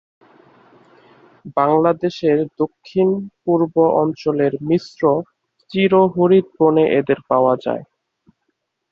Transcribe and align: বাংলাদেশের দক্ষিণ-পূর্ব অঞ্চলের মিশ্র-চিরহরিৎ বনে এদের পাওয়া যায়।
বাংলাদেশের 1.57 2.37
দক্ষিণ-পূর্ব 2.59 3.73
অঞ্চলের 4.01 4.53
মিশ্র-চিরহরিৎ 4.67 6.45
বনে 6.57 6.85
এদের 6.99 7.19
পাওয়া 7.29 7.53
যায়। 7.65 7.83